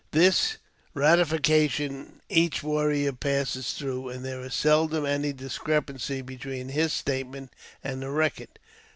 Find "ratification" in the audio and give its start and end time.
0.95-2.21